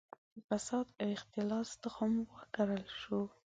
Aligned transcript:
د 0.35 0.37
فساد 0.47 0.87
او 1.01 1.07
اختلاس 1.17 1.69
تخم 1.83 2.11
وکرل 2.33 2.83
شو. 2.99 3.21